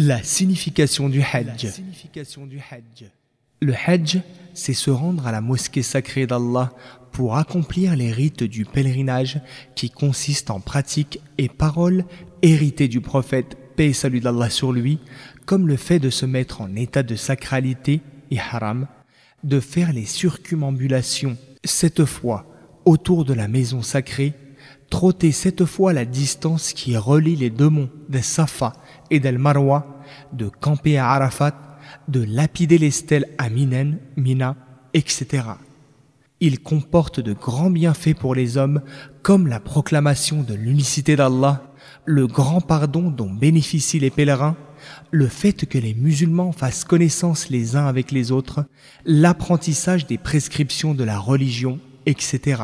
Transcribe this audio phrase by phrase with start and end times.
[0.00, 1.66] La signification du Hajj.
[3.60, 4.20] Le Hajj,
[4.54, 6.70] c'est se rendre à la mosquée sacrée d'Allah
[7.10, 9.40] pour accomplir les rites du pèlerinage
[9.74, 12.04] qui consistent en pratiques et paroles
[12.42, 15.00] héritées du prophète, paix et salut d'Allah sur lui,
[15.46, 18.86] comme le fait de se mettre en état de sacralité et haram,
[19.42, 22.46] de faire les circumambulations cette fois
[22.84, 24.34] autour de la maison sacrée,
[24.90, 28.72] trotter cette fois la distance qui relie les deux monts des Safa
[29.10, 30.00] et d'El Marwa,
[30.32, 31.54] de camper à Arafat,
[32.08, 34.56] de lapider les stèles à Minen, Mina,
[34.94, 35.44] etc.
[36.40, 38.82] Il comporte de grands bienfaits pour les hommes,
[39.22, 41.62] comme la proclamation de l'unicité d'Allah,
[42.04, 44.56] le grand pardon dont bénéficient les pèlerins,
[45.10, 48.64] le fait que les musulmans fassent connaissance les uns avec les autres,
[49.04, 52.62] l'apprentissage des prescriptions de la religion, etc.